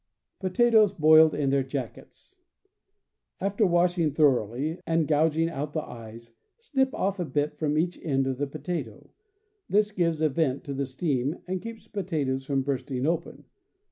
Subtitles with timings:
[0.39, 2.33] Potatoes, Boiled in their Jackets.—
[3.39, 8.25] After washing thoroughly, and gouging out the eyes, snip off a bit from each end
[8.25, 9.11] of the potato;
[9.69, 13.43] this gives a vent to the steam and keeps potatoes from bursting open.